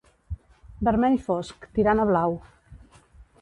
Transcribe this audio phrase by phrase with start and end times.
[0.87, 2.35] Vermell fosc, tirant a blau.